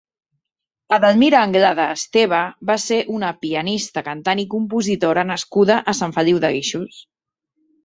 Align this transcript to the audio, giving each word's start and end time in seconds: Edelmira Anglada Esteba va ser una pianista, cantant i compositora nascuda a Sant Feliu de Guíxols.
Edelmira 0.95 1.41
Anglada 1.47 1.85
Esteba 1.95 2.39
va 2.71 2.77
ser 2.85 2.99
una 3.17 3.29
pianista, 3.45 4.05
cantant 4.09 4.43
i 4.47 4.47
compositora 4.57 5.29
nascuda 5.35 5.81
a 5.95 5.99
Sant 6.01 6.19
Feliu 6.19 6.45
de 6.49 6.55
Guíxols. 6.59 7.01